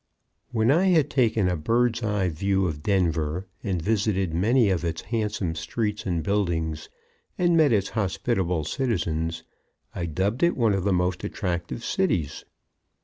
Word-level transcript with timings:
_When 0.51 0.71
I 0.71 0.85
had 0.87 1.11
taken 1.11 1.47
a 1.47 1.55
bird's 1.55 2.01
eye 2.01 2.29
view 2.29 2.65
of 2.65 2.81
Denver, 2.81 3.45
and 3.63 3.79
visited 3.79 4.33
many 4.33 4.71
of 4.71 4.83
its 4.83 5.03
handsome 5.03 5.53
streets 5.53 6.07
and 6.07 6.23
buildings, 6.23 6.89
and 7.37 7.55
met 7.55 7.71
its 7.71 7.89
hospitable 7.89 8.63
citizens, 8.63 9.43
I 9.93 10.07
dubbed 10.07 10.41
it 10.41 10.57
one 10.57 10.73
of 10.73 10.85
the 10.85 10.91
most 10.91 11.23
attractive 11.23 11.83
cities. 11.85 12.45